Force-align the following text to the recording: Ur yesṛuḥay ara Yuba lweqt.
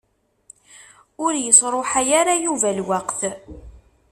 Ur 1.23 1.33
yesṛuḥay 1.45 2.09
ara 2.19 2.35
Yuba 2.45 2.69
lweqt. 2.79 3.21